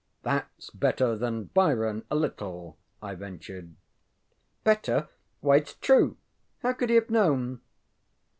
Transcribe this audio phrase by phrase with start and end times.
[0.25, 3.75] ŌĆ£ThatŌĆÖs better than Byron, a little, ŌĆØ I ventured.
[4.65, 5.09] ŌĆ£Better?
[5.41, 6.17] Why itŌĆÖs true!
[6.63, 7.61] How could he have known?